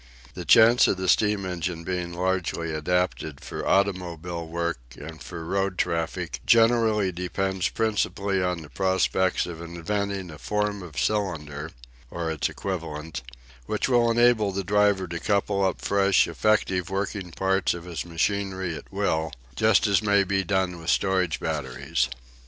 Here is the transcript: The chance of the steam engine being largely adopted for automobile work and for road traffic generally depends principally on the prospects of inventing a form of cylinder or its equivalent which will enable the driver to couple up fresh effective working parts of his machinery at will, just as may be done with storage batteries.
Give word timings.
The 0.33 0.45
chance 0.45 0.87
of 0.87 0.97
the 0.97 1.07
steam 1.07 1.45
engine 1.45 1.83
being 1.83 2.11
largely 2.11 2.73
adopted 2.73 3.39
for 3.39 3.67
automobile 3.67 4.47
work 4.47 4.79
and 4.99 5.21
for 5.21 5.45
road 5.45 5.77
traffic 5.77 6.39
generally 6.43 7.11
depends 7.11 7.69
principally 7.69 8.41
on 8.41 8.63
the 8.63 8.69
prospects 8.71 9.45
of 9.45 9.61
inventing 9.61 10.31
a 10.31 10.39
form 10.39 10.81
of 10.81 10.97
cylinder 10.97 11.69
or 12.09 12.31
its 12.31 12.49
equivalent 12.49 13.21
which 13.67 13.87
will 13.87 14.09
enable 14.09 14.51
the 14.51 14.63
driver 14.63 15.05
to 15.07 15.19
couple 15.19 15.63
up 15.63 15.79
fresh 15.81 16.27
effective 16.27 16.89
working 16.89 17.29
parts 17.29 17.75
of 17.75 17.85
his 17.85 18.03
machinery 18.03 18.75
at 18.75 18.91
will, 18.91 19.31
just 19.55 19.85
as 19.85 20.01
may 20.01 20.23
be 20.23 20.43
done 20.43 20.79
with 20.79 20.89
storage 20.89 21.39
batteries. 21.39 22.09